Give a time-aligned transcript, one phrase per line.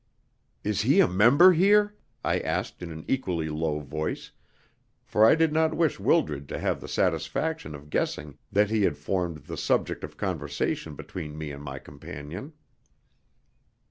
[0.63, 1.93] "Is he a member here?"
[2.25, 4.31] I asked in an equally low voice,
[5.03, 8.97] for I did not wish Wildred to have the satisfaction of guessing that he had
[8.97, 12.53] formed the subject of conversation between me and my companion.